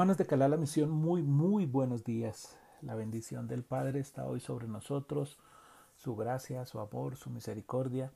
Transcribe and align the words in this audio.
Hermanos 0.00 0.16
de 0.16 0.24
Calá 0.24 0.48
la 0.48 0.56
Misión, 0.56 0.90
muy, 0.90 1.20
muy 1.20 1.66
buenos 1.66 2.04
días. 2.04 2.56
La 2.80 2.94
bendición 2.94 3.46
del 3.48 3.62
Padre 3.62 4.00
está 4.00 4.24
hoy 4.24 4.40
sobre 4.40 4.66
nosotros, 4.66 5.36
su 5.94 6.16
gracia, 6.16 6.64
su 6.64 6.80
amor, 6.80 7.16
su 7.16 7.28
misericordia. 7.28 8.10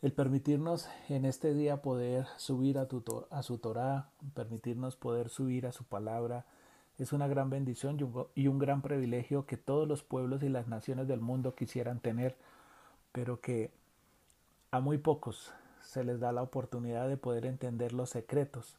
El 0.00 0.12
permitirnos 0.12 0.88
en 1.08 1.24
este 1.24 1.54
día 1.54 1.82
poder 1.82 2.26
subir 2.36 2.78
a, 2.78 2.86
tu, 2.86 3.02
a 3.32 3.42
su 3.42 3.58
Torah, 3.58 4.10
permitirnos 4.34 4.94
poder 4.94 5.28
subir 5.28 5.66
a 5.66 5.72
su 5.72 5.82
palabra, 5.82 6.44
es 7.00 7.12
una 7.12 7.26
gran 7.26 7.50
bendición 7.50 7.98
y 8.36 8.46
un 8.46 8.60
gran 8.60 8.80
privilegio 8.80 9.44
que 9.44 9.56
todos 9.56 9.88
los 9.88 10.04
pueblos 10.04 10.44
y 10.44 10.50
las 10.50 10.68
naciones 10.68 11.08
del 11.08 11.20
mundo 11.20 11.56
quisieran 11.56 11.98
tener, 11.98 12.36
pero 13.10 13.40
que 13.40 13.72
a 14.70 14.78
muy 14.78 14.98
pocos 14.98 15.52
se 15.80 16.04
les 16.04 16.20
da 16.20 16.30
la 16.30 16.42
oportunidad 16.42 17.08
de 17.08 17.16
poder 17.16 17.44
entender 17.44 17.92
los 17.92 18.10
secretos 18.10 18.76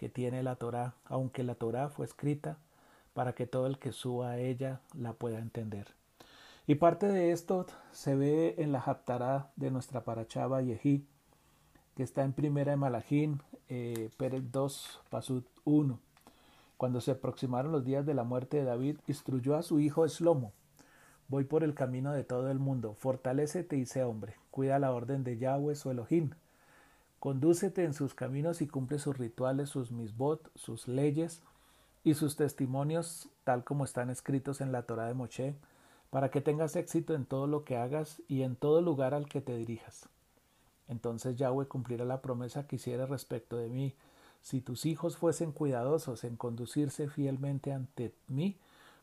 que 0.00 0.08
tiene 0.08 0.42
la 0.42 0.56
Torá, 0.56 0.94
aunque 1.04 1.42
la 1.42 1.56
Torá 1.56 1.90
fue 1.90 2.06
escrita 2.06 2.56
para 3.12 3.34
que 3.34 3.46
todo 3.46 3.66
el 3.66 3.78
que 3.78 3.92
suba 3.92 4.30
a 4.30 4.38
ella 4.38 4.80
la 4.94 5.12
pueda 5.12 5.40
entender. 5.40 5.88
Y 6.66 6.76
parte 6.76 7.06
de 7.06 7.32
esto 7.32 7.66
se 7.92 8.14
ve 8.14 8.54
en 8.56 8.72
la 8.72 8.78
Haftará 8.78 9.50
de 9.56 9.70
nuestra 9.70 10.02
Parachaba 10.02 10.62
Yehi, 10.62 11.04
que 11.94 12.02
está 12.02 12.24
en 12.24 12.32
primera 12.32 12.70
de 12.70 12.76
Malajín, 12.78 13.42
eh, 13.68 14.08
Pérez 14.16 14.50
2, 14.50 15.02
Pasud 15.10 15.44
1. 15.64 16.00
Cuando 16.78 17.02
se 17.02 17.10
aproximaron 17.10 17.70
los 17.70 17.84
días 17.84 18.06
de 18.06 18.14
la 18.14 18.24
muerte 18.24 18.56
de 18.56 18.64
David, 18.64 19.00
instruyó 19.06 19.54
a 19.54 19.62
su 19.62 19.80
hijo 19.80 20.06
Eslomo. 20.06 20.54
Voy 21.28 21.44
por 21.44 21.62
el 21.62 21.74
camino 21.74 22.14
de 22.14 22.24
todo 22.24 22.50
el 22.50 22.58
mundo, 22.58 22.94
fortalécete 22.94 23.76
y 23.76 23.84
sé 23.84 24.02
hombre, 24.02 24.36
cuida 24.50 24.78
la 24.78 24.92
orden 24.92 25.24
de 25.24 25.36
Yahweh 25.36 25.74
su 25.74 25.90
Elohim, 25.90 26.30
Condúcete 27.20 27.84
en 27.84 27.92
sus 27.92 28.14
caminos 28.14 28.62
y 28.62 28.66
cumple 28.66 28.98
sus 28.98 29.18
rituales, 29.18 29.68
sus 29.68 29.92
misbot, 29.92 30.50
sus 30.54 30.88
leyes 30.88 31.42
y 32.02 32.14
sus 32.14 32.34
testimonios, 32.34 33.28
tal 33.44 33.62
como 33.62 33.84
están 33.84 34.08
escritos 34.08 34.62
en 34.62 34.72
la 34.72 34.84
Torah 34.84 35.06
de 35.06 35.12
Moshe, 35.12 35.54
para 36.08 36.30
que 36.30 36.40
tengas 36.40 36.76
éxito 36.76 37.14
en 37.14 37.26
todo 37.26 37.46
lo 37.46 37.62
que 37.62 37.76
hagas 37.76 38.22
y 38.26 38.40
en 38.40 38.56
todo 38.56 38.80
lugar 38.80 39.12
al 39.12 39.28
que 39.28 39.42
te 39.42 39.54
dirijas. 39.54 40.08
Entonces 40.88 41.36
Yahweh 41.36 41.68
cumplirá 41.68 42.06
la 42.06 42.22
promesa 42.22 42.66
que 42.66 42.76
hiciera 42.76 43.04
respecto 43.04 43.58
de 43.58 43.68
mí. 43.68 43.94
Si 44.40 44.62
tus 44.62 44.86
hijos 44.86 45.18
fuesen 45.18 45.52
cuidadosos 45.52 46.24
en 46.24 46.36
conducirse 46.36 47.06
fielmente 47.10 47.74
ante 47.74 48.14
mí, 48.28 48.56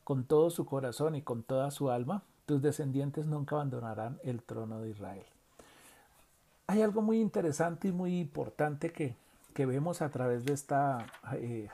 con 0.04 0.24
todo 0.24 0.50
su 0.50 0.66
corazón 0.66 1.14
y 1.14 1.22
con 1.22 1.44
toda 1.44 1.70
su 1.70 1.92
alma, 1.92 2.24
tus 2.48 2.64
descendientes 2.64 3.28
nunca 3.28 3.58
abandonarán 3.58 4.18
el 4.24 4.42
trono 4.42 4.82
de 4.82 4.90
Israel 4.90 5.37
hay 6.68 6.82
algo 6.82 7.02
muy 7.02 7.20
interesante 7.20 7.88
y 7.88 7.92
muy 7.94 8.20
importante 8.20 8.92
que, 8.92 9.16
vemos 9.66 10.04
a 10.04 10.12
través 10.12 10.46
de 10.46 10.54
esta 10.54 11.08
eh, 11.34 11.68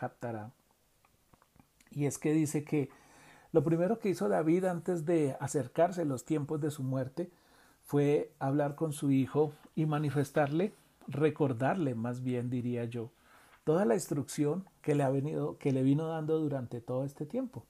Y 1.92 2.06
es 2.06 2.18
que 2.18 2.32
dice 2.32 2.64
que 2.64 2.90
lo 3.52 3.62
primero 3.64 4.00
que 4.00 4.08
hizo 4.10 4.30
David 4.30 4.64
antes 4.66 5.06
de 5.06 5.36
acercarse 5.42 6.04
a 6.04 6.06
los 6.06 6.24
tiempos 6.24 6.62
de 6.62 6.72
su 6.72 6.82
muerte 6.82 7.30
fue 7.84 8.32
hablar 8.40 8.76
con 8.76 8.94
su 8.94 9.12
hijo 9.12 9.52
y 9.76 9.86
manifestarle, 9.86 10.74
recordarle 11.08 11.94
más 11.94 12.24
bien 12.24 12.50
diría 12.50 12.86
yo, 12.86 13.12
toda 13.66 13.84
la 13.84 13.96
instrucción 13.96 14.64
que 14.82 14.96
le 14.96 15.04
ha 15.04 15.10
venido, 15.10 15.58
que 15.58 15.74
le 15.74 15.84
vino 15.84 16.08
dando 16.08 16.40
durante 16.40 16.80
todo 16.80 17.04
este 17.04 17.26
tiempo. 17.26 17.66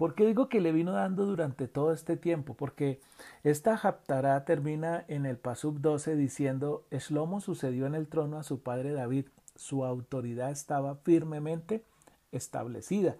¿Por 0.00 0.14
qué 0.14 0.24
digo 0.24 0.48
que 0.48 0.62
le 0.62 0.72
vino 0.72 0.92
dando 0.92 1.26
durante 1.26 1.68
todo 1.68 1.92
este 1.92 2.16
tiempo? 2.16 2.54
Porque 2.54 3.02
esta 3.44 3.74
Haftará 3.74 4.46
termina 4.46 5.04
en 5.08 5.26
el 5.26 5.36
Pasub 5.36 5.78
12 5.78 6.16
diciendo, 6.16 6.86
Eslomo 6.90 7.42
sucedió 7.42 7.84
en 7.84 7.94
el 7.94 8.08
trono 8.08 8.38
a 8.38 8.42
su 8.42 8.62
padre 8.62 8.92
David, 8.92 9.26
su 9.56 9.84
autoridad 9.84 10.52
estaba 10.52 10.94
firmemente 10.94 11.84
establecida. 12.32 13.18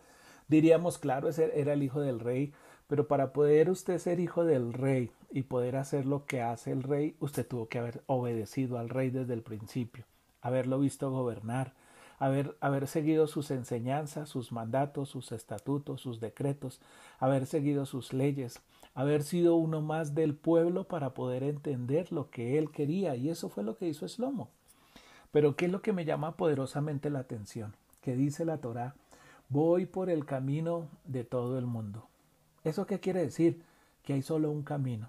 Diríamos, 0.49 0.97
claro, 0.97 1.29
era 1.29 1.75
el 1.75 1.83
hijo 1.83 2.01
del 2.01 2.19
rey, 2.19 2.55
pero 2.87 3.07
para 3.07 3.35
poder 3.35 3.69
usted 3.69 3.99
ser 3.99 4.19
hijo 4.19 4.47
del 4.47 4.73
rey 4.73 5.13
y 5.31 5.43
poder 5.43 5.77
hacer 5.77 6.07
lo 6.07 6.25
que 6.25 6.41
hace 6.41 6.73
el 6.73 6.83
rey, 6.83 7.15
usted 7.21 7.47
tuvo 7.47 7.69
que 7.69 7.79
haber 7.79 8.03
obedecido 8.07 8.79
al 8.79 8.89
rey 8.89 9.11
desde 9.11 9.35
el 9.35 9.43
principio, 9.43 10.07
haberlo 10.41 10.79
visto 10.79 11.11
gobernar, 11.11 11.75
haber, 12.21 12.57
haber 12.61 12.87
seguido 12.87 13.27
sus 13.27 13.51
enseñanzas, 13.51 14.29
sus 14.29 14.53
mandatos, 14.53 15.09
sus 15.09 15.33
estatutos, 15.33 16.03
sus 16.03 16.21
decretos, 16.21 16.81
haber 17.19 17.47
seguido 17.47 17.87
sus 17.87 18.13
leyes, 18.13 18.61
haber 18.95 19.23
sido 19.23 19.57
uno 19.57 19.81
más 19.81 20.15
del 20.15 20.35
pueblo 20.35 20.85
para 20.85 21.15
poder 21.15 21.43
entender 21.43 22.13
lo 22.13 22.31
que 22.31 22.59
él 22.59 22.71
quería, 22.71 23.17
y 23.17 23.31
eso 23.31 23.49
fue 23.49 23.65
lo 23.65 23.77
que 23.77 23.89
hizo 23.89 24.05
Eslomo. 24.05 24.51
Pero 25.33 25.57
¿qué 25.57 25.65
es 25.67 25.73
lo 25.73 25.81
que 25.81 25.95
me 25.95 26.05
llama 26.05 26.37
poderosamente 26.37 27.09
la 27.09 27.21
atención? 27.21 27.75
Que 28.03 28.15
dice 28.15 28.45
la 28.45 28.59
Torá, 28.59 28.95
voy 29.49 29.87
por 29.87 30.11
el 30.11 30.27
camino 30.27 30.89
de 31.05 31.25
todo 31.25 31.59
el 31.59 31.67
mundo. 31.67 32.07
¿Eso 32.65 32.87
qué 32.87 33.01
quiere 33.01 33.21
decir? 33.21 33.63
Que 34.03 34.13
hay 34.13 34.23
solo 34.23 34.51
un 34.51 34.63
camino. 34.63 35.09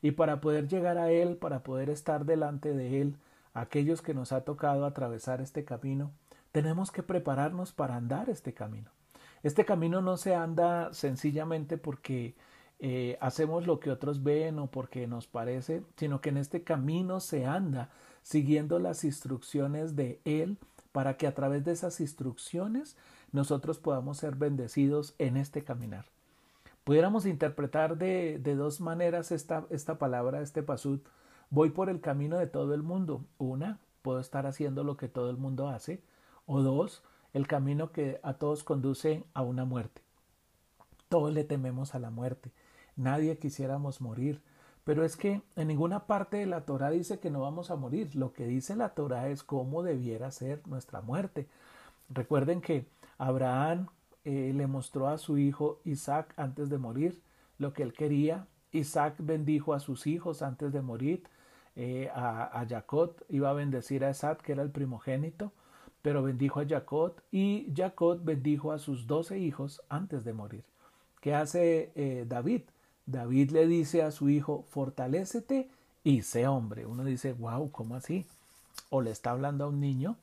Y 0.00 0.12
para 0.12 0.40
poder 0.40 0.68
llegar 0.68 0.96
a 0.98 1.10
Él, 1.10 1.36
para 1.36 1.64
poder 1.64 1.90
estar 1.90 2.24
delante 2.24 2.72
de 2.72 3.00
Él, 3.00 3.16
aquellos 3.52 4.00
que 4.00 4.14
nos 4.14 4.30
ha 4.30 4.42
tocado 4.42 4.84
atravesar 4.84 5.40
este 5.40 5.64
camino, 5.64 6.12
tenemos 6.56 6.90
que 6.90 7.02
prepararnos 7.02 7.72
para 7.72 7.96
andar 7.96 8.30
este 8.30 8.54
camino. 8.54 8.90
Este 9.42 9.66
camino 9.66 10.00
no 10.00 10.16
se 10.16 10.34
anda 10.34 10.90
sencillamente 10.94 11.76
porque 11.76 12.34
eh, 12.78 13.18
hacemos 13.20 13.66
lo 13.66 13.78
que 13.78 13.90
otros 13.90 14.22
ven 14.22 14.58
o 14.58 14.70
porque 14.70 15.06
nos 15.06 15.26
parece, 15.26 15.82
sino 15.98 16.22
que 16.22 16.30
en 16.30 16.38
este 16.38 16.62
camino 16.62 17.20
se 17.20 17.44
anda 17.44 17.90
siguiendo 18.22 18.78
las 18.78 19.04
instrucciones 19.04 19.96
de 19.96 20.18
Él 20.24 20.56
para 20.92 21.18
que 21.18 21.26
a 21.26 21.34
través 21.34 21.62
de 21.66 21.72
esas 21.72 22.00
instrucciones 22.00 22.96
nosotros 23.32 23.78
podamos 23.78 24.16
ser 24.16 24.36
bendecidos 24.36 25.14
en 25.18 25.36
este 25.36 25.62
caminar. 25.62 26.06
Pudiéramos 26.84 27.26
interpretar 27.26 27.98
de, 27.98 28.38
de 28.38 28.54
dos 28.54 28.80
maneras 28.80 29.30
esta, 29.30 29.66
esta 29.68 29.98
palabra, 29.98 30.40
este 30.40 30.62
pasud. 30.62 31.00
Voy 31.50 31.68
por 31.68 31.90
el 31.90 32.00
camino 32.00 32.38
de 32.38 32.46
todo 32.46 32.72
el 32.72 32.82
mundo. 32.82 33.26
Una, 33.36 33.78
puedo 34.00 34.20
estar 34.20 34.46
haciendo 34.46 34.84
lo 34.84 34.96
que 34.96 35.08
todo 35.08 35.28
el 35.28 35.36
mundo 35.36 35.68
hace. 35.68 36.00
O 36.46 36.62
dos, 36.62 37.02
el 37.32 37.46
camino 37.46 37.92
que 37.92 38.18
a 38.22 38.34
todos 38.34 38.64
conduce 38.64 39.24
a 39.34 39.42
una 39.42 39.64
muerte. 39.64 40.00
Todos 41.08 41.32
le 41.32 41.44
tememos 41.44 41.94
a 41.94 41.98
la 41.98 42.10
muerte. 42.10 42.50
Nadie 42.96 43.38
quisiéramos 43.38 44.00
morir. 44.00 44.40
Pero 44.84 45.04
es 45.04 45.16
que 45.16 45.42
en 45.56 45.68
ninguna 45.68 46.06
parte 46.06 46.36
de 46.36 46.46
la 46.46 46.64
Torah 46.64 46.90
dice 46.90 47.18
que 47.18 47.30
no 47.30 47.40
vamos 47.40 47.70
a 47.70 47.76
morir. 47.76 48.14
Lo 48.14 48.32
que 48.32 48.46
dice 48.46 48.76
la 48.76 48.90
Torah 48.90 49.28
es 49.28 49.42
cómo 49.42 49.82
debiera 49.82 50.30
ser 50.30 50.66
nuestra 50.66 51.00
muerte. 51.00 51.48
Recuerden 52.08 52.60
que 52.60 52.86
Abraham 53.18 53.88
eh, 54.24 54.52
le 54.54 54.66
mostró 54.66 55.08
a 55.08 55.18
su 55.18 55.38
hijo 55.38 55.80
Isaac 55.84 56.32
antes 56.36 56.70
de 56.70 56.78
morir 56.78 57.20
lo 57.58 57.72
que 57.72 57.82
él 57.82 57.92
quería. 57.92 58.46
Isaac 58.70 59.16
bendijo 59.18 59.74
a 59.74 59.80
sus 59.80 60.06
hijos 60.06 60.42
antes 60.42 60.72
de 60.72 60.82
morir. 60.82 61.24
Eh, 61.74 62.08
a, 62.14 62.60
a 62.60 62.66
Jacob 62.66 63.16
iba 63.28 63.50
a 63.50 63.54
bendecir 63.54 64.04
a 64.04 64.10
Isaac, 64.10 64.40
que 64.40 64.52
era 64.52 64.62
el 64.62 64.70
primogénito 64.70 65.52
pero 66.06 66.22
bendijo 66.22 66.60
a 66.60 66.68
Jacob 66.68 67.20
y 67.32 67.66
Jacob 67.74 68.20
bendijo 68.22 68.70
a 68.70 68.78
sus 68.78 69.08
doce 69.08 69.40
hijos 69.40 69.82
antes 69.88 70.24
de 70.24 70.32
morir. 70.32 70.62
¿Qué 71.20 71.34
hace 71.34 71.90
eh, 71.96 72.24
David? 72.28 72.62
David 73.06 73.50
le 73.50 73.66
dice 73.66 74.04
a 74.04 74.12
su 74.12 74.28
hijo, 74.28 74.64
fortalécete 74.68 75.68
y 76.04 76.22
sé 76.22 76.46
hombre. 76.46 76.86
Uno 76.86 77.02
dice, 77.02 77.32
wow, 77.32 77.72
¿cómo 77.72 77.96
así? 77.96 78.24
O 78.88 79.02
le 79.02 79.10
está 79.10 79.32
hablando 79.32 79.64
a 79.64 79.68
un 79.68 79.80
niño. 79.80 80.16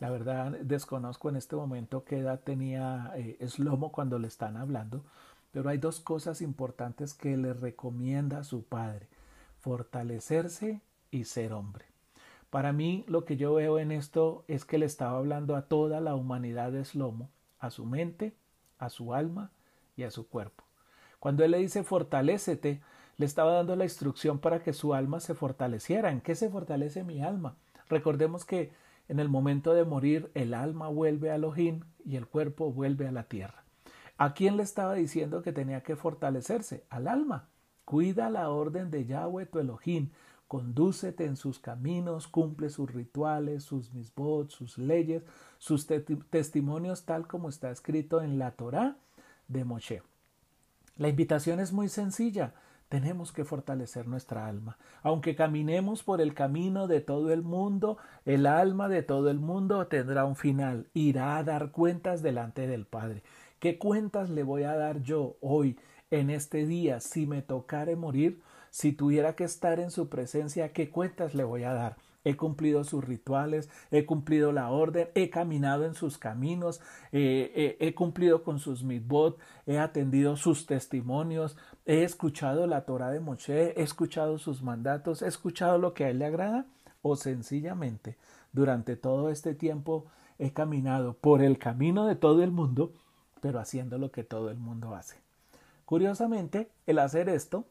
La 0.00 0.10
verdad 0.10 0.58
desconozco 0.62 1.28
en 1.28 1.36
este 1.36 1.54
momento 1.54 2.02
qué 2.02 2.18
edad 2.18 2.40
tenía 2.40 3.12
eh, 3.14 3.36
Eslomo 3.38 3.92
cuando 3.92 4.18
le 4.18 4.26
están 4.26 4.56
hablando, 4.56 5.04
pero 5.52 5.70
hay 5.70 5.78
dos 5.78 6.00
cosas 6.00 6.42
importantes 6.42 7.14
que 7.14 7.36
le 7.36 7.52
recomienda 7.52 8.38
a 8.38 8.44
su 8.44 8.64
padre, 8.64 9.06
fortalecerse 9.60 10.80
y 11.12 11.26
ser 11.26 11.52
hombre. 11.52 11.87
Para 12.50 12.72
mí 12.72 13.04
lo 13.08 13.24
que 13.24 13.36
yo 13.36 13.54
veo 13.54 13.78
en 13.78 13.92
esto 13.92 14.44
es 14.48 14.64
que 14.64 14.78
le 14.78 14.86
estaba 14.86 15.18
hablando 15.18 15.54
a 15.56 15.62
toda 15.62 16.00
la 16.00 16.14
humanidad 16.14 16.72
de 16.72 16.84
Slomo, 16.84 17.30
a 17.58 17.70
su 17.70 17.84
mente, 17.84 18.34
a 18.78 18.88
su 18.88 19.12
alma 19.14 19.50
y 19.96 20.04
a 20.04 20.10
su 20.10 20.28
cuerpo. 20.28 20.64
Cuando 21.20 21.44
él 21.44 21.50
le 21.50 21.58
dice 21.58 21.82
fortalécete, 21.82 22.80
le 23.16 23.26
estaba 23.26 23.52
dando 23.52 23.76
la 23.76 23.84
instrucción 23.84 24.38
para 24.38 24.62
que 24.62 24.72
su 24.72 24.94
alma 24.94 25.20
se 25.20 25.34
fortaleciera. 25.34 26.10
¿En 26.10 26.20
qué 26.20 26.34
se 26.34 26.48
fortalece 26.48 27.04
mi 27.04 27.20
alma? 27.20 27.56
Recordemos 27.88 28.44
que 28.44 28.70
en 29.08 29.18
el 29.18 29.28
momento 29.28 29.74
de 29.74 29.84
morir 29.84 30.30
el 30.34 30.54
alma 30.54 30.88
vuelve 30.88 31.30
a 31.30 31.34
Elohim 31.34 31.80
y 32.04 32.16
el 32.16 32.26
cuerpo 32.26 32.72
vuelve 32.72 33.08
a 33.08 33.12
la 33.12 33.24
tierra. 33.24 33.64
¿A 34.16 34.34
quién 34.34 34.56
le 34.56 34.62
estaba 34.62 34.94
diciendo 34.94 35.42
que 35.42 35.52
tenía 35.52 35.82
que 35.82 35.96
fortalecerse? 35.96 36.84
Al 36.90 37.08
alma. 37.08 37.48
Cuida 37.84 38.30
la 38.30 38.50
orden 38.50 38.90
de 38.90 39.06
Yahweh 39.06 39.46
tu 39.46 39.58
Elohim, 39.58 40.10
Condúcete 40.48 41.26
en 41.26 41.36
sus 41.36 41.58
caminos, 41.58 42.26
cumple 42.26 42.70
sus 42.70 42.90
rituales, 42.90 43.62
sus 43.64 43.92
misbot, 43.92 44.50
sus 44.50 44.78
leyes, 44.78 45.22
sus 45.58 45.86
testimonios 46.30 47.04
tal 47.04 47.26
como 47.26 47.50
está 47.50 47.70
escrito 47.70 48.22
en 48.22 48.38
la 48.38 48.52
Torá 48.52 48.96
de 49.46 49.64
Moshe. 49.64 50.02
La 50.96 51.08
invitación 51.08 51.60
es 51.60 51.72
muy 51.72 51.88
sencilla. 51.88 52.54
tenemos 52.88 53.32
que 53.32 53.44
fortalecer 53.44 54.08
nuestra 54.08 54.46
alma. 54.46 54.78
Aunque 55.02 55.36
caminemos 55.36 56.02
por 56.02 56.20
el 56.20 56.34
camino 56.34 56.86
de 56.86 57.00
todo 57.00 57.32
el 57.32 57.42
mundo, 57.42 57.98
el 58.24 58.46
alma 58.46 58.88
de 58.88 59.02
todo 59.02 59.30
el 59.30 59.38
mundo 59.38 59.86
tendrá 59.86 60.24
un 60.24 60.36
final, 60.36 60.88
irá 60.94 61.36
a 61.36 61.44
dar 61.44 61.70
cuentas 61.70 62.22
delante 62.22 62.66
del 62.66 62.86
Padre. 62.86 63.22
¿Qué 63.58 63.78
cuentas 63.78 64.30
le 64.30 64.42
voy 64.42 64.62
a 64.62 64.76
dar 64.76 65.02
yo 65.02 65.36
hoy, 65.40 65.78
en 66.10 66.30
este 66.30 66.64
día, 66.64 67.00
si 67.00 67.26
me 67.26 67.42
tocare 67.42 67.96
morir? 67.96 68.40
Si 68.70 68.92
tuviera 68.92 69.34
que 69.34 69.44
estar 69.44 69.80
en 69.80 69.90
su 69.90 70.08
presencia, 70.08 70.72
¿qué 70.72 70.90
cuentas 70.90 71.34
le 71.34 71.44
voy 71.44 71.64
a 71.64 71.72
dar? 71.72 71.96
he 72.24 72.36
cumplido 72.36 72.84
sus 72.84 73.04
rituales, 73.04 73.70
he 73.90 74.04
cumplido 74.04 74.52
la 74.52 74.70
orden, 74.70 75.08
he 75.14 75.30
caminado 75.30 75.84
en 75.84 75.94
sus 75.94 76.18
caminos, 76.18 76.80
eh, 77.12 77.52
eh, 77.54 77.76
he 77.80 77.94
cumplido 77.94 78.42
con 78.42 78.58
sus 78.58 78.82
mitbot, 78.82 79.38
he 79.66 79.78
atendido 79.78 80.36
sus 80.36 80.66
testimonios, 80.66 81.56
he 81.86 82.02
escuchado 82.02 82.66
la 82.66 82.84
Torah 82.84 83.10
de 83.10 83.20
Moshe, 83.20 83.72
he 83.76 83.82
escuchado 83.82 84.38
sus 84.38 84.62
mandatos, 84.62 85.22
he 85.22 85.28
escuchado 85.28 85.78
lo 85.78 85.94
que 85.94 86.04
a 86.04 86.10
él 86.10 86.18
le 86.18 86.26
agrada, 86.26 86.66
o 87.00 87.16
sencillamente 87.16 88.16
durante 88.52 88.96
todo 88.96 89.30
este 89.30 89.54
tiempo 89.54 90.06
he 90.38 90.52
caminado 90.52 91.14
por 91.14 91.42
el 91.42 91.58
camino 91.58 92.06
de 92.06 92.16
todo 92.16 92.42
el 92.42 92.50
mundo, 92.50 92.92
pero 93.40 93.60
haciendo 93.60 93.98
lo 93.98 94.10
que 94.10 94.24
todo 94.24 94.50
el 94.50 94.58
mundo 94.58 94.94
hace. 94.94 95.16
Curiosamente, 95.84 96.68
el 96.86 96.98
hacer 96.98 97.28
esto 97.28 97.64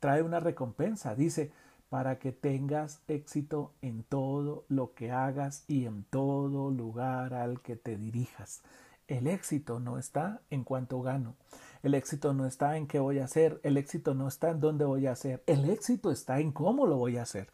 trae 0.00 0.22
una 0.22 0.40
recompensa. 0.40 1.14
Dice, 1.14 1.52
para 1.90 2.18
que 2.18 2.32
tengas 2.32 3.02
éxito 3.08 3.72
en 3.82 4.04
todo 4.04 4.64
lo 4.68 4.94
que 4.94 5.10
hagas 5.10 5.64
y 5.68 5.86
en 5.86 6.04
todo 6.04 6.70
lugar 6.70 7.34
al 7.34 7.60
que 7.60 7.76
te 7.76 7.96
dirijas. 7.96 8.62
El 9.08 9.26
éxito 9.26 9.80
no 9.80 9.98
está 9.98 10.40
en 10.50 10.62
cuánto 10.62 11.02
gano. 11.02 11.34
El 11.82 11.94
éxito 11.94 12.32
no 12.32 12.46
está 12.46 12.76
en 12.76 12.86
qué 12.86 13.00
voy 13.00 13.18
a 13.18 13.24
hacer. 13.24 13.60
El 13.64 13.76
éxito 13.76 14.14
no 14.14 14.28
está 14.28 14.50
en 14.50 14.60
dónde 14.60 14.84
voy 14.84 15.08
a 15.08 15.12
hacer. 15.12 15.42
El 15.46 15.68
éxito 15.68 16.12
está 16.12 16.38
en 16.38 16.52
cómo 16.52 16.86
lo 16.86 16.96
voy 16.96 17.16
a 17.16 17.22
hacer. 17.22 17.48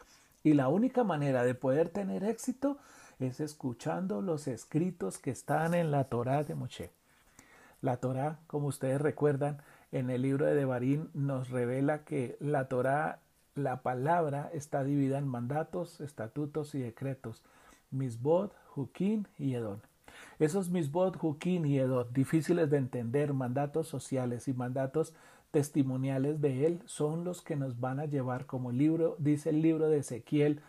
Y 0.45 0.53
la 0.53 0.69
única 0.69 1.03
manera 1.03 1.43
de 1.45 1.55
poder 1.55 1.89
tener 1.89 2.25
éxito 2.25 2.77
es 3.19 3.41
escuchando 3.41 4.21
los 4.21 4.49
escritos 4.49 5.19
que 5.19 5.31
están 5.31 5.73
en 5.73 5.91
la 5.91 6.05
Torá 6.05 6.45
de 6.45 6.55
Moshe. 6.55 6.91
La 7.81 7.97
Torá, 7.97 8.39
como 8.47 8.67
ustedes 8.67 9.01
recuerdan, 9.01 9.63
en 9.93 10.11
el 10.11 10.23
libro 10.23 10.47
de 10.47 10.55
Devarim 10.55 11.09
nos 11.15 11.51
revela 11.51 12.05
que 12.05 12.37
la 12.41 12.69
Torá 12.69 13.21
la 13.57 13.83
palabra 13.83 14.51
está 14.53 14.85
dividida 14.85 15.19
en 15.19 15.27
mandatos, 15.27 16.01
estatutos 16.01 16.75
y 16.75 16.81
decretos, 16.81 17.43
misbod, 17.91 18.51
juquín 18.69 19.27
y 19.39 19.55
edón. 19.55 19.81
Esos 20.39 20.69
misbod, 20.69 21.17
juquín 21.17 21.65
y 21.65 21.79
edón, 21.79 22.09
difíciles 22.13 22.71
de 22.71 22.77
entender, 22.77 23.33
mandatos 23.33 23.89
sociales 23.89 24.47
y 24.49 24.53
mandatos 24.53 25.15
testimoniales 25.51 26.41
de 26.43 26.67
él, 26.67 26.83
son 26.85 27.25
los 27.25 27.41
que 27.41 27.57
nos 27.57 27.81
van 27.81 27.99
a 27.99 28.05
llevar, 28.05 28.45
como 28.45 28.73
libro, 28.73 29.17
dice 29.19 29.51
el 29.51 29.63
libro 29.63 29.89
de 29.89 29.99
Ezequiel, 29.99 30.61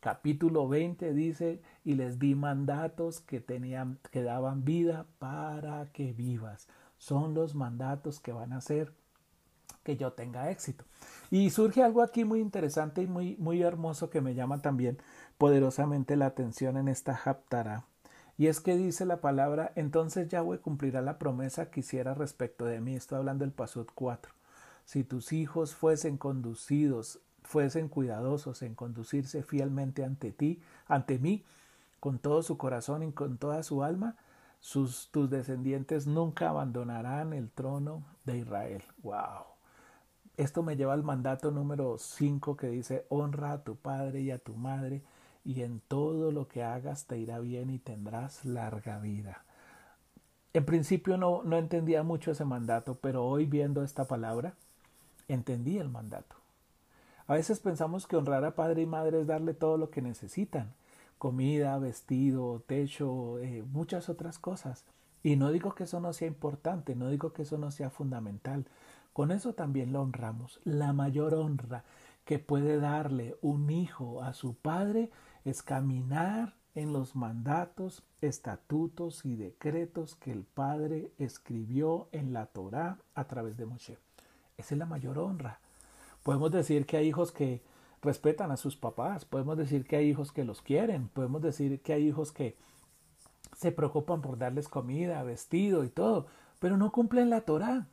capítulo 0.00 0.68
20, 0.68 1.14
dice, 1.14 1.62
y 1.82 1.94
les 1.94 2.18
di 2.18 2.34
mandatos 2.34 3.20
que 3.20 3.40
tenían, 3.40 3.98
que 4.10 4.22
daban 4.22 4.64
vida 4.64 5.06
para 5.18 5.86
que 5.92 6.12
vivas. 6.12 6.68
Son 7.04 7.34
los 7.34 7.54
mandatos 7.54 8.18
que 8.18 8.32
van 8.32 8.54
a 8.54 8.56
hacer 8.56 8.90
que 9.82 9.98
yo 9.98 10.14
tenga 10.14 10.50
éxito. 10.50 10.86
Y 11.30 11.50
surge 11.50 11.82
algo 11.82 12.00
aquí 12.00 12.24
muy 12.24 12.40
interesante 12.40 13.02
y 13.02 13.06
muy, 13.06 13.36
muy 13.36 13.60
hermoso 13.60 14.08
que 14.08 14.22
me 14.22 14.34
llama 14.34 14.62
también 14.62 14.96
poderosamente 15.36 16.16
la 16.16 16.24
atención 16.24 16.78
en 16.78 16.88
esta 16.88 17.14
Haptara. 17.22 17.84
Y 18.38 18.46
es 18.46 18.60
que 18.60 18.78
dice 18.78 19.04
la 19.04 19.20
palabra, 19.20 19.70
entonces 19.76 20.30
Yahweh 20.30 20.60
cumplirá 20.60 21.02
la 21.02 21.18
promesa 21.18 21.70
que 21.70 21.80
hiciera 21.80 22.14
respecto 22.14 22.64
de 22.64 22.80
mí. 22.80 22.94
Estoy 22.94 23.18
hablando 23.18 23.44
del 23.44 23.52
Pasud 23.52 23.86
4. 23.94 24.32
Si 24.86 25.04
tus 25.04 25.34
hijos 25.34 25.74
fuesen 25.74 26.16
conducidos, 26.16 27.18
fuesen 27.42 27.88
cuidadosos 27.88 28.62
en 28.62 28.74
conducirse 28.74 29.42
fielmente 29.42 30.04
ante 30.04 30.32
ti, 30.32 30.62
ante 30.86 31.18
mí, 31.18 31.44
con 32.00 32.18
todo 32.18 32.42
su 32.42 32.56
corazón 32.56 33.02
y 33.02 33.12
con 33.12 33.36
toda 33.36 33.62
su 33.62 33.82
alma, 33.82 34.16
tus 34.72 35.30
descendientes 35.30 36.06
nunca 36.06 36.48
abandonarán 36.48 37.32
el 37.34 37.50
trono 37.50 38.02
de 38.24 38.38
Israel. 38.38 38.82
¡Wow! 39.02 39.44
Esto 40.36 40.62
me 40.62 40.76
lleva 40.76 40.94
al 40.94 41.04
mandato 41.04 41.50
número 41.50 41.98
5 41.98 42.56
que 42.56 42.68
dice, 42.68 43.06
honra 43.08 43.52
a 43.52 43.62
tu 43.62 43.76
padre 43.76 44.22
y 44.22 44.30
a 44.30 44.38
tu 44.38 44.54
madre 44.54 45.02
y 45.44 45.62
en 45.62 45.80
todo 45.80 46.32
lo 46.32 46.48
que 46.48 46.64
hagas 46.64 47.06
te 47.06 47.18
irá 47.18 47.38
bien 47.38 47.70
y 47.70 47.78
tendrás 47.78 48.44
larga 48.44 48.98
vida. 48.98 49.44
En 50.54 50.64
principio 50.64 51.18
no, 51.18 51.42
no 51.44 51.58
entendía 51.58 52.02
mucho 52.02 52.30
ese 52.30 52.44
mandato, 52.44 52.96
pero 53.00 53.24
hoy 53.26 53.44
viendo 53.44 53.84
esta 53.84 54.06
palabra, 54.06 54.54
entendí 55.28 55.78
el 55.78 55.90
mandato. 55.90 56.36
A 57.26 57.34
veces 57.34 57.60
pensamos 57.60 58.06
que 58.06 58.16
honrar 58.16 58.44
a 58.44 58.54
padre 58.54 58.82
y 58.82 58.86
madre 58.86 59.20
es 59.20 59.26
darle 59.26 59.54
todo 59.54 59.76
lo 59.76 59.90
que 59.90 60.02
necesitan, 60.02 60.72
comida, 61.18 61.78
vestido, 61.78 62.62
techo, 62.66 63.38
eh, 63.38 63.62
muchas 63.62 64.08
otras 64.08 64.38
cosas. 64.38 64.84
Y 65.22 65.36
no 65.36 65.50
digo 65.50 65.74
que 65.74 65.84
eso 65.84 66.00
no 66.00 66.12
sea 66.12 66.28
importante, 66.28 66.94
no 66.94 67.08
digo 67.08 67.32
que 67.32 67.42
eso 67.42 67.56
no 67.58 67.70
sea 67.70 67.90
fundamental, 67.90 68.66
con 69.12 69.30
eso 69.30 69.54
también 69.54 69.92
lo 69.92 70.02
honramos. 70.02 70.60
La 70.64 70.92
mayor 70.92 71.34
honra 71.34 71.84
que 72.24 72.38
puede 72.38 72.78
darle 72.78 73.36
un 73.40 73.70
hijo 73.70 74.22
a 74.22 74.34
su 74.34 74.54
padre 74.54 75.10
es 75.44 75.62
caminar 75.62 76.54
en 76.74 76.92
los 76.92 77.14
mandatos, 77.14 78.02
estatutos 78.20 79.24
y 79.24 79.36
decretos 79.36 80.16
que 80.16 80.32
el 80.32 80.42
Padre 80.42 81.12
escribió 81.18 82.08
en 82.12 82.32
la 82.32 82.46
Torá 82.46 82.98
a 83.14 83.24
través 83.28 83.56
de 83.56 83.66
Moshe. 83.66 83.98
Esa 84.56 84.74
es 84.74 84.78
la 84.78 84.86
mayor 84.86 85.18
honra. 85.18 85.60
Podemos 86.22 86.50
decir 86.50 86.86
que 86.86 86.96
hay 86.96 87.08
hijos 87.08 87.30
que 87.30 87.62
respetan 88.04 88.50
a 88.50 88.56
sus 88.56 88.76
papás, 88.76 89.24
podemos 89.24 89.56
decir 89.56 89.86
que 89.86 89.96
hay 89.96 90.08
hijos 90.08 90.30
que 90.30 90.44
los 90.44 90.62
quieren, 90.62 91.08
podemos 91.08 91.42
decir 91.42 91.80
que 91.80 91.94
hay 91.94 92.06
hijos 92.06 92.30
que 92.30 92.56
se 93.56 93.72
preocupan 93.72 94.20
por 94.22 94.38
darles 94.38 94.68
comida, 94.68 95.22
vestido 95.22 95.84
y 95.84 95.88
todo, 95.88 96.26
pero 96.58 96.76
no 96.76 96.92
cumplen 96.92 97.30
la 97.30 97.42
Torá. 97.42 97.86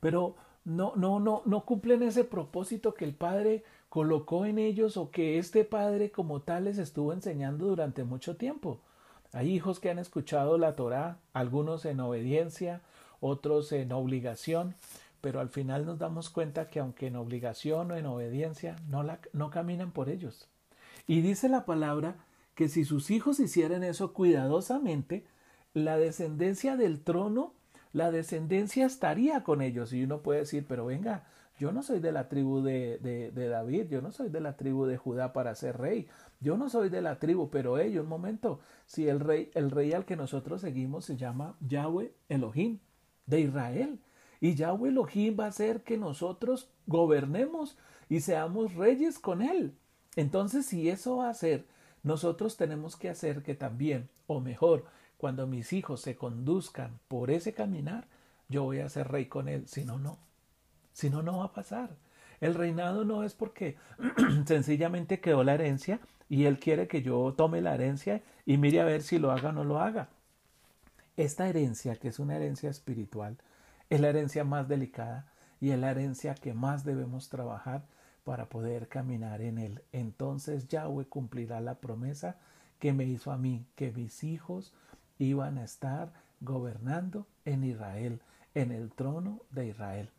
Pero 0.00 0.36
no, 0.64 0.92
no, 0.96 1.20
no, 1.20 1.42
no 1.44 1.64
cumplen 1.64 2.02
ese 2.02 2.24
propósito 2.24 2.94
que 2.94 3.04
el 3.04 3.14
Padre 3.14 3.64
colocó 3.88 4.46
en 4.46 4.58
ellos 4.58 4.96
o 4.96 5.10
que 5.10 5.38
este 5.38 5.64
Padre 5.64 6.10
como 6.10 6.40
tal 6.40 6.64
les 6.64 6.78
estuvo 6.78 7.12
enseñando 7.12 7.66
durante 7.66 8.04
mucho 8.04 8.36
tiempo. 8.36 8.80
Hay 9.32 9.50
hijos 9.50 9.80
que 9.80 9.90
han 9.90 9.98
escuchado 9.98 10.58
la 10.58 10.76
Torá, 10.76 11.18
algunos 11.32 11.84
en 11.84 12.00
obediencia, 12.00 12.80
otros 13.20 13.72
en 13.72 13.92
obligación, 13.92 14.74
pero 15.20 15.40
al 15.40 15.48
final 15.48 15.86
nos 15.86 15.98
damos 15.98 16.30
cuenta 16.30 16.68
que 16.68 16.80
aunque 16.80 17.08
en 17.08 17.16
obligación 17.16 17.90
o 17.90 17.96
en 17.96 18.06
obediencia, 18.06 18.76
no, 18.88 19.02
la, 19.02 19.20
no 19.32 19.50
caminan 19.50 19.92
por 19.92 20.08
ellos. 20.08 20.48
Y 21.06 21.20
dice 21.20 21.48
la 21.48 21.64
palabra 21.64 22.16
que 22.54 22.68
si 22.68 22.84
sus 22.84 23.10
hijos 23.10 23.40
hicieran 23.40 23.84
eso 23.84 24.12
cuidadosamente, 24.12 25.26
la 25.74 25.98
descendencia 25.98 26.76
del 26.76 27.02
trono 27.02 27.52
la 27.96 28.10
descendencia 28.10 28.84
estaría 28.84 29.42
con 29.42 29.62
ellos. 29.62 29.94
Y 29.94 30.04
uno 30.04 30.20
puede 30.20 30.40
decir, 30.40 30.66
pero 30.68 30.84
venga, 30.84 31.24
yo 31.58 31.72
no 31.72 31.82
soy 31.82 31.98
de 31.98 32.12
la 32.12 32.28
tribu 32.28 32.60
de, 32.60 32.98
de, 32.98 33.48
David, 33.48 33.86
yo 33.88 34.02
no 34.02 34.12
soy 34.12 34.28
de 34.28 34.40
la 34.40 34.58
tribu 34.58 34.84
de 34.84 34.98
Judá 34.98 35.32
para 35.32 35.54
ser 35.54 35.78
rey, 35.78 36.06
yo 36.38 36.58
no 36.58 36.68
soy 36.68 36.90
de 36.90 37.00
la 37.00 37.18
tribu, 37.18 37.48
pero 37.48 37.78
ellos, 37.78 38.02
un 38.02 38.10
momento, 38.10 38.60
si 38.84 39.08
el 39.08 39.20
rey, 39.20 39.50
el 39.54 39.70
rey 39.70 39.94
al 39.94 40.04
que 40.04 40.14
nosotros 40.14 40.60
seguimos 40.60 41.06
se 41.06 41.16
llama 41.16 41.56
Yahweh 41.60 42.12
Elohim 42.28 42.80
de 43.24 43.40
Israel, 43.40 43.98
y 44.40 44.54
Yahweh 44.54 44.90
Elohim 44.90 45.36
va 45.38 45.46
a 45.46 45.48
hacer 45.48 45.82
que 45.82 45.96
nosotros 45.96 46.68
gobernemos 46.86 47.76
y 48.08 48.20
seamos 48.20 48.74
reyes 48.74 49.18
con 49.18 49.42
él. 49.42 49.74
Entonces, 50.16 50.66
si 50.66 50.88
eso 50.88 51.18
va 51.18 51.30
a 51.30 51.34
ser, 51.34 51.66
nosotros 52.02 52.56
tenemos 52.56 52.96
que 52.96 53.08
hacer 53.08 53.42
que 53.42 53.54
también, 53.54 54.08
o 54.26 54.40
mejor, 54.40 54.84
cuando 55.18 55.46
mis 55.46 55.72
hijos 55.72 56.00
se 56.00 56.16
conduzcan 56.16 56.98
por 57.08 57.30
ese 57.30 57.52
caminar, 57.52 58.06
yo 58.48 58.64
voy 58.64 58.80
a 58.80 58.88
ser 58.88 59.08
rey 59.08 59.26
con 59.26 59.48
él, 59.48 59.66
si 59.66 59.84
no, 59.84 59.98
no. 59.98 60.18
Si 60.92 61.10
no, 61.10 61.22
no 61.22 61.38
va 61.38 61.46
a 61.46 61.52
pasar. 61.52 61.90
El 62.40 62.54
reinado 62.54 63.04
no 63.04 63.24
es 63.24 63.34
porque 63.34 63.76
sencillamente 64.46 65.20
quedó 65.20 65.42
la 65.42 65.54
herencia 65.54 66.00
y 66.28 66.44
él 66.44 66.58
quiere 66.58 66.86
que 66.86 67.02
yo 67.02 67.34
tome 67.36 67.60
la 67.60 67.74
herencia 67.74 68.22
y 68.44 68.56
mire 68.56 68.80
a 68.80 68.84
ver 68.84 69.02
si 69.02 69.18
lo 69.18 69.30
haga 69.30 69.50
o 69.50 69.52
no 69.52 69.64
lo 69.64 69.80
haga. 69.80 70.08
Esta 71.16 71.48
herencia, 71.48 71.96
que 71.96 72.08
es 72.08 72.18
una 72.18 72.36
herencia 72.36 72.68
espiritual, 72.68 73.38
es 73.90 74.00
la 74.00 74.08
herencia 74.08 74.44
más 74.44 74.68
delicada 74.68 75.32
y 75.60 75.70
es 75.70 75.78
la 75.78 75.90
herencia 75.90 76.34
que 76.34 76.54
más 76.54 76.84
debemos 76.84 77.28
trabajar 77.28 77.86
para 78.24 78.48
poder 78.48 78.88
caminar 78.88 79.40
en 79.40 79.58
él. 79.58 79.82
Entonces 79.92 80.68
Yahweh 80.68 81.06
cumplirá 81.06 81.60
la 81.60 81.76
promesa 81.76 82.38
que 82.78 82.92
me 82.92 83.04
hizo 83.04 83.30
a 83.30 83.38
mí, 83.38 83.66
que 83.76 83.92
mis 83.92 84.24
hijos 84.24 84.74
iban 85.18 85.58
a 85.58 85.64
estar 85.64 86.12
gobernando 86.40 87.26
en 87.44 87.64
Israel, 87.64 88.20
en 88.54 88.72
el 88.72 88.90
trono 88.92 89.42
de 89.50 89.68
Israel. 89.68 90.10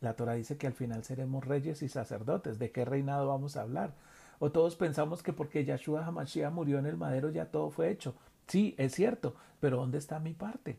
La 0.00 0.14
Torah 0.14 0.34
dice 0.34 0.58
que 0.58 0.66
al 0.66 0.74
final 0.74 1.02
seremos 1.04 1.44
reyes 1.46 1.82
y 1.82 1.88
sacerdotes. 1.88 2.58
¿De 2.58 2.70
qué 2.70 2.84
reinado 2.84 3.28
vamos 3.28 3.56
a 3.56 3.62
hablar? 3.62 3.94
O 4.38 4.52
todos 4.52 4.76
pensamos 4.76 5.22
que 5.22 5.32
porque 5.32 5.64
Yahshua 5.64 6.04
Hamashiach 6.04 6.52
murió 6.52 6.78
en 6.78 6.86
el 6.86 6.98
madero 6.98 7.30
ya 7.30 7.46
todo 7.46 7.70
fue 7.70 7.90
hecho. 7.90 8.14
Sí, 8.46 8.74
es 8.76 8.94
cierto, 8.94 9.34
pero 9.60 9.78
¿dónde 9.78 9.98
está 9.98 10.20
mi 10.20 10.34
parte? 10.34 10.78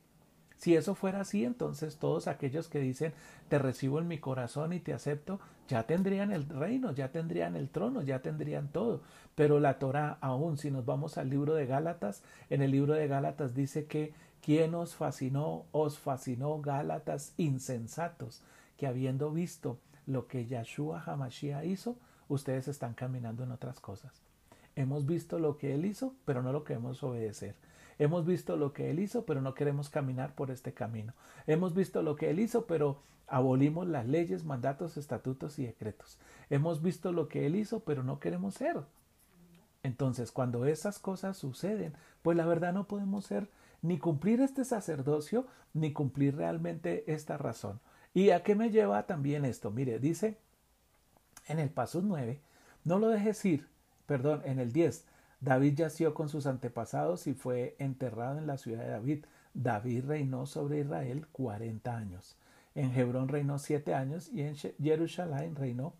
Si 0.58 0.76
eso 0.76 0.96
fuera 0.96 1.22
así, 1.22 1.44
entonces 1.44 1.98
todos 1.98 2.28
aquellos 2.28 2.68
que 2.68 2.80
dicen 2.80 3.14
te 3.50 3.60
recibo 3.60 4.00
en 4.00 4.08
mi 4.08 4.20
corazón 4.20 4.74
y 4.74 4.80
te 4.80 4.94
acepto, 4.94 5.40
ya 5.68 5.84
tendrían 5.84 6.32
el 6.32 6.48
reino, 6.48 6.92
ya 6.92 7.12
tendrían 7.12 7.56
el 7.56 7.70
trono, 7.70 8.02
ya 8.02 8.22
tendrían 8.22 8.70
todo. 8.70 9.02
Pero 9.36 9.60
la 9.60 9.80
Torah, 9.80 10.18
aún 10.22 10.58
si 10.58 10.72
nos 10.72 10.86
vamos 10.86 11.18
al 11.18 11.30
libro 11.30 11.54
de 11.56 11.66
Gálatas, 11.66 12.24
en 12.50 12.62
el 12.62 12.72
libro 12.72 12.94
de 12.94 13.08
Gálatas 13.08 13.54
dice 13.54 13.86
que 13.86 14.14
¿quién 14.42 14.76
os 14.76 14.96
fascinó? 14.96 15.66
Os 15.72 16.00
fascinó 16.00 16.62
Gálatas 16.62 17.34
insensatos, 17.38 18.42
que 18.78 18.88
habiendo 18.88 19.32
visto 19.32 19.80
lo 20.06 20.28
que 20.28 20.46
Yahshua 20.46 21.04
Hamashiach 21.06 21.66
hizo, 21.66 21.98
ustedes 22.28 22.68
están 22.68 22.94
caminando 22.94 23.44
en 23.44 23.52
otras 23.52 23.80
cosas. 23.80 24.22
Hemos 24.76 25.06
visto 25.06 25.40
lo 25.40 25.58
que 25.58 25.74
él 25.74 25.86
hizo, 25.86 26.14
pero 26.26 26.44
no 26.44 26.52
lo 26.52 26.64
queremos 26.64 27.02
obedecer. 27.04 27.56
Hemos 27.98 28.26
visto 28.26 28.58
lo 28.58 28.74
que 28.74 28.90
él 28.90 29.00
hizo, 29.00 29.26
pero 29.26 29.42
no 29.42 29.54
queremos 29.54 29.90
caminar 29.90 30.36
por 30.36 30.52
este 30.52 30.74
camino. 30.74 31.14
Hemos 31.48 31.74
visto 31.74 32.02
lo 32.02 32.16
que 32.16 32.30
él 32.30 32.40
hizo, 32.40 32.66
pero 32.66 33.00
abolimos 33.28 33.88
las 33.88 34.06
leyes, 34.06 34.44
mandatos, 34.44 34.98
estatutos 34.98 35.60
y 35.60 35.66
decretos. 35.66 36.20
Hemos 36.50 36.82
visto 36.82 37.12
lo 37.12 37.30
que 37.30 37.46
él 37.46 37.56
hizo, 37.56 37.82
pero 37.82 38.04
no 38.04 38.20
queremos 38.20 38.56
ser. 38.56 38.82
Entonces, 39.84 40.32
cuando 40.32 40.66
esas 40.66 41.00
cosas 41.00 41.38
suceden, 41.38 41.94
pues 42.22 42.36
la 42.36 42.46
verdad 42.46 42.74
no 42.74 42.88
podemos 42.88 43.26
ser 43.26 43.50
ni 43.82 44.00
cumplir 44.00 44.42
este 44.42 44.66
sacerdocio, 44.66 45.46
ni 45.74 45.94
cumplir 45.94 46.36
realmente 46.36 47.04
esta 47.08 47.38
razón. 47.38 47.80
¿Y 48.14 48.32
a 48.32 48.44
qué 48.44 48.56
me 48.56 48.72
lleva 48.72 49.06
también 49.06 49.46
esto? 49.46 49.72
Mire, 49.72 50.00
dice 50.00 50.38
en 51.48 51.60
el 51.60 51.70
paso 51.70 52.02
9, 52.02 52.42
no 52.84 52.98
lo 52.98 53.10
dejes 53.10 53.46
ir, 53.46 53.68
perdón, 54.06 54.42
en 54.46 54.60
el 54.60 54.72
10, 54.72 55.06
David 55.42 55.76
yació 55.76 56.14
con 56.14 56.30
sus 56.30 56.48
antepasados 56.48 57.28
y 57.28 57.34
fue 57.34 57.76
enterrado 57.80 58.38
en 58.38 58.48
la 58.48 58.58
ciudad 58.58 58.84
de 58.84 58.90
David. 58.90 59.26
David 59.54 60.06
reinó 60.06 60.46
sobre 60.46 60.80
Israel 60.80 61.28
40 61.32 61.96
años. 61.96 62.38
En 62.74 62.92
Hebrón 62.98 63.28
reinó 63.28 63.58
7 63.58 63.94
años 63.94 64.30
y 64.34 64.42
en 64.42 64.56
Jerusalén 64.56 65.56
reinó 65.56 65.94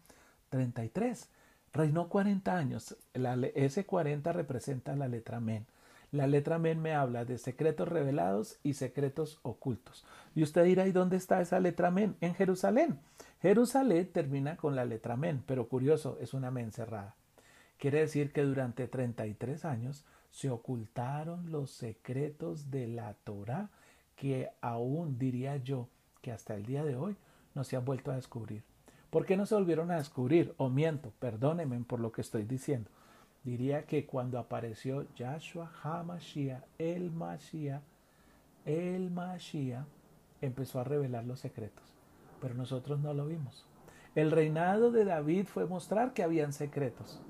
33. 0.50 1.30
Reinó 1.74 2.10
40 2.10 2.58
años. 2.58 2.98
ese 3.54 3.86
40 3.86 4.34
representa 4.34 4.96
la 4.96 5.08
letra 5.08 5.40
Men. 5.40 5.66
La 6.12 6.28
letra 6.28 6.58
Men 6.60 6.82
me 6.82 6.94
habla 6.94 7.26
de 7.26 7.38
secretos 7.38 7.88
revelados 7.88 8.58
y 8.64 8.74
secretos 8.74 9.40
ocultos. 9.42 10.06
Y 10.34 10.44
usted 10.44 10.64
dirá, 10.64 10.88
¿y 10.88 10.92
dónde 10.92 11.18
está 11.18 11.42
esa 11.42 11.60
letra 11.60 11.92
Men? 11.92 12.16
En 12.22 12.36
Jerusalén. 12.36 13.00
Jerusalén 13.42 14.10
termina 14.12 14.56
con 14.56 14.76
la 14.76 14.86
letra 14.86 15.18
Men, 15.18 15.44
pero 15.46 15.68
curioso, 15.68 16.18
es 16.22 16.34
una 16.34 16.52
Men 16.52 16.72
cerrada. 16.72 17.16
Quiere 17.78 18.00
decir 18.00 18.32
que 18.32 18.44
durante 18.44 18.88
33 18.88 19.66
años 19.66 20.06
se 20.30 20.50
ocultaron 20.50 21.52
los 21.52 21.72
secretos 21.72 22.72
de 22.72 22.88
la 22.88 23.14
Torah 23.14 23.70
que 24.16 24.50
aún 24.62 25.18
diría 25.18 25.58
yo 25.58 25.90
que 26.22 26.32
hasta 26.32 26.56
el 26.56 26.66
día 26.66 26.84
de 26.84 26.96
hoy 26.96 27.16
no 27.54 27.64
se 27.64 27.76
han 27.76 27.86
vuelto 27.86 28.12
a 28.12 28.16
descubrir. 28.16 28.64
¿Por 29.10 29.26
qué 29.26 29.38
no 29.38 29.46
se 29.46 29.56
volvieron 29.56 29.92
a 29.92 29.98
descubrir? 29.98 30.54
O 30.58 30.70
miento, 30.70 31.12
perdónenme 31.20 31.80
por 31.82 32.00
lo 32.00 32.12
que 32.12 32.22
estoy 32.22 32.44
diciendo. 32.44 32.90
Diría 33.44 33.86
que 33.86 34.06
cuando 34.06 34.40
apareció 34.40 35.06
Yahshua 35.16 35.72
HaMashiach, 35.84 36.64
el 36.80 37.12
Mashiach, 37.12 37.82
el 38.66 39.12
Mashiach, 39.12 39.86
empezó 40.42 40.80
a 40.80 40.84
revelar 40.84 41.26
los 41.26 41.40
secretos. 41.42 41.94
Pero 42.42 42.56
nosotros 42.56 43.00
no 43.00 43.14
lo 43.14 43.28
vimos. 43.28 43.66
El 44.16 44.32
reinado 44.32 44.92
de 44.92 45.06
David 45.06 45.46
fue 45.46 45.66
mostrar 45.66 46.14
que 46.14 46.24
habían 46.24 46.54
secretos 46.54 47.22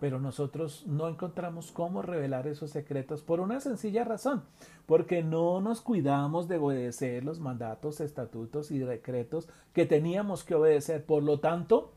pero 0.00 0.20
nosotros 0.20 0.84
no 0.86 1.08
encontramos 1.08 1.72
cómo 1.72 2.02
revelar 2.02 2.46
esos 2.46 2.70
secretos 2.70 3.22
por 3.22 3.40
una 3.40 3.60
sencilla 3.60 4.04
razón, 4.04 4.44
porque 4.86 5.22
no 5.22 5.60
nos 5.60 5.80
cuidamos 5.80 6.48
de 6.48 6.58
obedecer 6.58 7.24
los 7.24 7.40
mandatos, 7.40 8.00
estatutos 8.00 8.70
y 8.70 8.78
decretos 8.78 9.48
que 9.72 9.86
teníamos 9.86 10.44
que 10.44 10.54
obedecer. 10.54 11.04
Por 11.04 11.22
lo 11.22 11.40
tanto, 11.40 11.92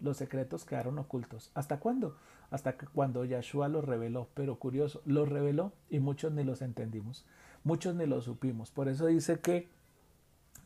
los 0.00 0.16
secretos 0.16 0.64
quedaron 0.64 0.98
ocultos. 0.98 1.50
¿Hasta 1.54 1.78
cuándo? 1.78 2.16
Hasta 2.50 2.76
que 2.76 2.86
cuando 2.86 3.24
Yahshua 3.24 3.68
los 3.68 3.84
reveló. 3.84 4.28
Pero 4.34 4.58
curioso, 4.58 5.02
los 5.04 5.28
reveló 5.28 5.72
y 5.88 6.00
muchos 6.00 6.32
ni 6.32 6.44
los 6.44 6.62
entendimos, 6.62 7.26
muchos 7.64 7.94
ni 7.94 8.06
los 8.06 8.24
supimos. 8.24 8.70
Por 8.70 8.88
eso 8.88 9.06
dice 9.06 9.40
que 9.40 9.68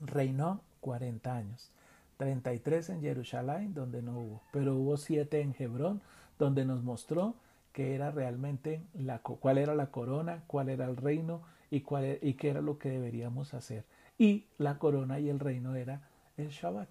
reinó 0.00 0.62
40 0.80 1.34
años. 1.34 1.70
33 2.16 2.90
en 2.90 3.00
Jerusalén, 3.00 3.74
donde 3.74 4.02
no 4.02 4.18
hubo, 4.18 4.42
pero 4.52 4.76
hubo 4.76 4.96
7 4.96 5.40
en 5.40 5.54
Hebrón, 5.58 6.02
donde 6.38 6.64
nos 6.64 6.82
mostró 6.82 7.36
que 7.72 7.94
era 7.94 8.10
realmente 8.10 8.82
la, 8.94 9.18
cuál 9.18 9.58
era 9.58 9.74
la 9.74 9.90
corona, 9.90 10.44
cuál 10.46 10.68
era 10.68 10.86
el 10.86 10.96
reino 10.96 11.42
y, 11.70 11.80
cuál, 11.80 12.04
e, 12.04 12.18
y 12.22 12.34
qué 12.34 12.50
era 12.50 12.60
lo 12.60 12.78
que 12.78 12.88
deberíamos 12.88 13.52
hacer. 13.52 13.84
Y 14.16 14.46
la 14.58 14.78
corona 14.78 15.18
y 15.18 15.28
el 15.28 15.40
reino 15.40 15.74
era 15.74 16.08
el 16.36 16.50
Shabbat. 16.50 16.88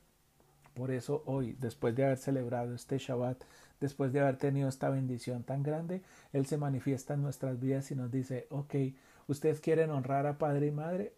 Por 0.74 0.92
eso 0.92 1.24
hoy, 1.26 1.56
después 1.60 1.96
de 1.96 2.04
haber 2.04 2.18
celebrado 2.18 2.76
este 2.76 2.98
Shabbat, 2.98 3.44
después 3.80 4.12
de 4.12 4.20
haber 4.20 4.38
tenido 4.38 4.68
esta 4.68 4.90
bendición 4.90 5.44
tan 5.44 5.64
grande, 5.64 6.02
Él 6.34 6.46
se 6.46 6.58
manifiesta 6.58 7.14
en 7.14 7.22
nuestras 7.22 7.60
vidas 7.60 7.92
y 7.92 7.96
nos 7.96 8.12
dice, 8.12 8.48
ok, 8.50 8.76
ustedes 9.28 9.62
quieren 9.62 9.92
honrar 9.92 10.26
a 10.26 10.38
padre 10.38 10.68
y 10.68 10.72
madre, 10.72 11.14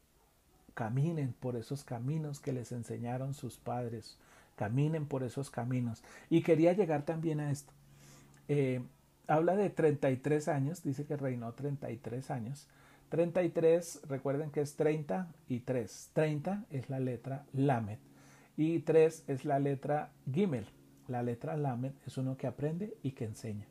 caminen 0.76 1.34
por 1.34 1.56
esos 1.56 1.84
caminos 1.84 2.40
que 2.40 2.54
les 2.54 2.72
enseñaron 2.72 3.34
sus 3.34 3.58
padres, 3.58 4.20
caminen 4.56 5.08
por 5.08 5.24
esos 5.24 5.50
caminos. 5.50 6.04
Y 6.30 6.44
quería 6.44 6.74
llegar 6.74 7.04
también 7.04 7.40
a 7.40 7.50
esto. 7.50 7.74
Eh, 8.48 8.84
habla 9.26 9.56
de 9.56 9.72
33 9.72 10.48
años, 10.50 10.84
dice 10.84 11.06
que 11.06 11.18
reinó 11.18 11.54
33 11.54 12.30
años. 12.30 12.68
33, 13.10 14.02
recuerden 14.08 14.52
que 14.52 14.62
es 14.62 14.76
30 14.76 15.28
y 15.48 15.62
3. 15.62 16.12
30 16.14 16.66
es 16.70 16.90
la 16.90 17.00
letra 17.00 17.46
Lamed 17.54 17.98
y 18.58 18.80
3 18.80 19.26
es 19.28 19.46
la 19.46 19.60
letra 19.60 20.12
Gimel. 20.32 20.68
La 21.08 21.24
letra 21.24 21.56
Lamed 21.56 21.92
es 22.06 22.18
uno 22.18 22.38
que 22.38 22.48
aprende 22.48 22.98
y 23.04 23.12
que 23.12 23.26
enseña. 23.26 23.66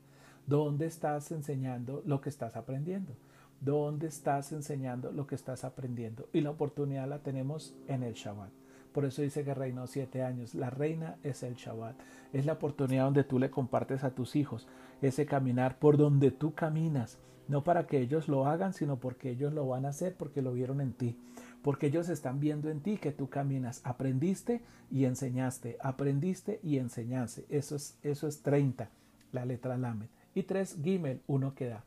¿Dónde 0.46 0.86
estás 0.86 1.32
enseñando 1.32 2.02
lo 2.06 2.20
que 2.20 2.28
estás 2.28 2.54
aprendiendo? 2.56 3.14
¿Dónde 3.60 4.08
estás 4.08 4.52
enseñando 4.52 5.12
lo 5.12 5.26
que 5.26 5.34
estás 5.34 5.64
aprendiendo? 5.64 6.28
Y 6.32 6.40
la 6.40 6.50
oportunidad 6.50 7.08
la 7.08 7.22
tenemos 7.22 7.74
en 7.88 8.02
el 8.02 8.14
Shabbat. 8.14 8.50
Por 8.92 9.04
eso 9.04 9.22
dice 9.22 9.42
que 9.44 9.54
reinó 9.54 9.88
siete 9.88 10.22
años. 10.22 10.54
La 10.54 10.70
reina 10.70 11.16
es 11.24 11.42
el 11.42 11.56
Shabbat. 11.56 11.96
Es 12.32 12.46
la 12.46 12.52
oportunidad 12.52 13.04
donde 13.04 13.24
tú 13.24 13.40
le 13.40 13.50
compartes 13.50 14.04
a 14.04 14.14
tus 14.14 14.36
hijos 14.36 14.68
ese 15.02 15.26
caminar 15.26 15.78
por 15.78 15.96
donde 15.96 16.30
tú 16.30 16.54
caminas. 16.54 17.18
No 17.48 17.64
para 17.64 17.86
que 17.86 17.98
ellos 17.98 18.28
lo 18.28 18.46
hagan, 18.46 18.72
sino 18.72 19.00
porque 19.00 19.30
ellos 19.30 19.52
lo 19.52 19.66
van 19.66 19.84
a 19.84 19.90
hacer 19.90 20.14
porque 20.16 20.42
lo 20.42 20.52
vieron 20.52 20.80
en 20.80 20.92
ti. 20.92 21.18
Porque 21.62 21.86
ellos 21.88 22.08
están 22.08 22.40
viendo 22.40 22.70
en 22.70 22.80
ti 22.80 22.96
que 22.98 23.10
tú 23.10 23.28
caminas. 23.28 23.80
Aprendiste 23.84 24.62
y 24.90 25.06
enseñaste. 25.06 25.76
Aprendiste 25.80 26.60
y 26.62 26.78
enseñaste. 26.78 27.46
Eso 27.48 27.76
es, 27.76 27.98
eso 28.02 28.28
es 28.28 28.42
30, 28.42 28.90
la 29.32 29.44
letra 29.44 29.76
Lamed. 29.76 30.08
Y 30.34 30.44
tres, 30.44 30.78
Gimel, 30.82 31.20
uno 31.26 31.54
que 31.54 31.66
da. 31.66 31.84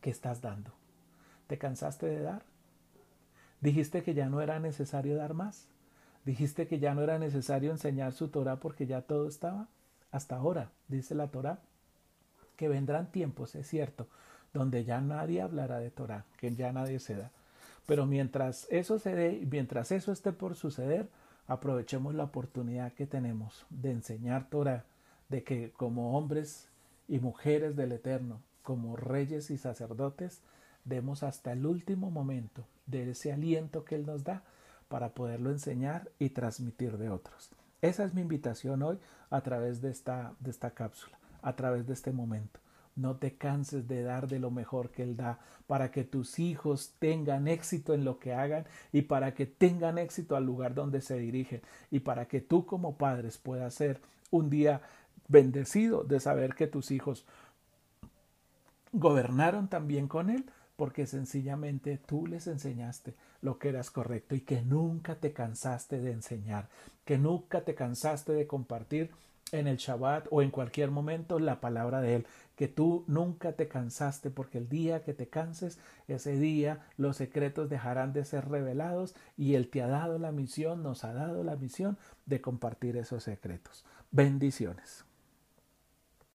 ¿Qué 0.00 0.10
estás 0.10 0.40
dando? 0.40 0.79
¿Te 1.50 1.58
cansaste 1.58 2.06
de 2.06 2.22
dar? 2.22 2.42
¿Dijiste 3.60 4.04
que 4.04 4.14
ya 4.14 4.28
no 4.28 4.40
era 4.40 4.60
necesario 4.60 5.16
dar 5.16 5.34
más? 5.34 5.66
Dijiste 6.24 6.68
que 6.68 6.78
ya 6.78 6.94
no 6.94 7.02
era 7.02 7.18
necesario 7.18 7.72
enseñar 7.72 8.12
su 8.12 8.28
Torah 8.28 8.60
porque 8.60 8.86
ya 8.86 9.02
todo 9.02 9.26
estaba. 9.26 9.66
Hasta 10.12 10.36
ahora, 10.36 10.70
dice 10.86 11.16
la 11.16 11.26
Torah, 11.26 11.58
que 12.54 12.68
vendrán 12.68 13.10
tiempos, 13.10 13.56
es 13.56 13.66
cierto, 13.66 14.06
donde 14.54 14.84
ya 14.84 15.00
nadie 15.00 15.42
hablará 15.42 15.80
de 15.80 15.90
Torah, 15.90 16.24
que 16.36 16.54
ya 16.54 16.70
nadie 16.70 17.00
se 17.00 17.16
da. 17.16 17.32
Pero 17.84 18.06
mientras 18.06 18.68
eso 18.70 19.00
se 19.00 19.16
dé, 19.16 19.44
mientras 19.50 19.90
eso 19.90 20.12
esté 20.12 20.30
por 20.30 20.54
suceder, 20.54 21.08
aprovechemos 21.48 22.14
la 22.14 22.22
oportunidad 22.22 22.92
que 22.92 23.08
tenemos 23.08 23.66
de 23.70 23.90
enseñar 23.90 24.48
Torah, 24.50 24.84
de 25.28 25.42
que 25.42 25.72
como 25.72 26.16
hombres 26.16 26.68
y 27.08 27.18
mujeres 27.18 27.74
del 27.74 27.90
Eterno, 27.90 28.40
como 28.62 28.94
reyes 28.94 29.50
y 29.50 29.58
sacerdotes, 29.58 30.42
demos 30.84 31.22
hasta 31.22 31.52
el 31.52 31.66
último 31.66 32.10
momento 32.10 32.64
de 32.86 33.10
ese 33.10 33.32
aliento 33.32 33.84
que 33.84 33.94
Él 33.94 34.06
nos 34.06 34.24
da 34.24 34.42
para 34.88 35.14
poderlo 35.14 35.50
enseñar 35.50 36.10
y 36.18 36.30
transmitir 36.30 36.98
de 36.98 37.10
otros. 37.10 37.50
Esa 37.82 38.04
es 38.04 38.12
mi 38.12 38.20
invitación 38.20 38.82
hoy 38.82 38.98
a 39.30 39.40
través 39.40 39.80
de 39.80 39.90
esta, 39.90 40.34
de 40.40 40.50
esta 40.50 40.72
cápsula, 40.72 41.18
a 41.42 41.54
través 41.54 41.86
de 41.86 41.94
este 41.94 42.12
momento. 42.12 42.60
No 42.96 43.16
te 43.16 43.36
canses 43.36 43.86
de 43.86 44.02
dar 44.02 44.26
de 44.26 44.40
lo 44.40 44.50
mejor 44.50 44.90
que 44.90 45.02
Él 45.02 45.16
da 45.16 45.38
para 45.66 45.90
que 45.90 46.04
tus 46.04 46.38
hijos 46.38 46.94
tengan 46.98 47.46
éxito 47.46 47.94
en 47.94 48.04
lo 48.04 48.18
que 48.18 48.34
hagan 48.34 48.66
y 48.92 49.02
para 49.02 49.32
que 49.32 49.46
tengan 49.46 49.96
éxito 49.96 50.36
al 50.36 50.44
lugar 50.44 50.74
donde 50.74 51.00
se 51.00 51.18
dirigen 51.18 51.62
y 51.90 52.00
para 52.00 52.26
que 52.26 52.40
tú 52.40 52.66
como 52.66 52.96
padres 52.96 53.38
puedas 53.38 53.74
ser 53.74 54.00
un 54.30 54.50
día 54.50 54.82
bendecido 55.28 56.02
de 56.02 56.18
saber 56.18 56.54
que 56.54 56.66
tus 56.66 56.90
hijos 56.90 57.24
gobernaron 58.92 59.68
también 59.68 60.08
con 60.08 60.28
Él 60.28 60.44
porque 60.80 61.06
sencillamente 61.06 61.98
tú 61.98 62.26
les 62.26 62.46
enseñaste 62.46 63.12
lo 63.42 63.58
que 63.58 63.68
eras 63.68 63.90
correcto 63.90 64.34
y 64.34 64.40
que 64.40 64.62
nunca 64.62 65.14
te 65.14 65.34
cansaste 65.34 66.00
de 66.00 66.10
enseñar, 66.10 66.70
que 67.04 67.18
nunca 67.18 67.60
te 67.66 67.74
cansaste 67.74 68.32
de 68.32 68.46
compartir 68.46 69.10
en 69.52 69.66
el 69.66 69.76
Shabbat 69.76 70.28
o 70.30 70.40
en 70.40 70.50
cualquier 70.50 70.90
momento 70.90 71.38
la 71.38 71.60
palabra 71.60 72.00
de 72.00 72.14
Él, 72.14 72.26
que 72.56 72.66
tú 72.66 73.04
nunca 73.08 73.52
te 73.52 73.68
cansaste, 73.68 74.30
porque 74.30 74.56
el 74.56 74.70
día 74.70 75.04
que 75.04 75.12
te 75.12 75.28
canses, 75.28 75.78
ese 76.08 76.38
día 76.38 76.80
los 76.96 77.18
secretos 77.18 77.68
dejarán 77.68 78.14
de 78.14 78.24
ser 78.24 78.48
revelados 78.48 79.14
y 79.36 79.56
Él 79.56 79.68
te 79.68 79.82
ha 79.82 79.86
dado 79.86 80.18
la 80.18 80.32
misión, 80.32 80.82
nos 80.82 81.04
ha 81.04 81.12
dado 81.12 81.44
la 81.44 81.56
misión 81.56 81.98
de 82.24 82.40
compartir 82.40 82.96
esos 82.96 83.24
secretos. 83.24 83.84
Bendiciones. 84.12 85.04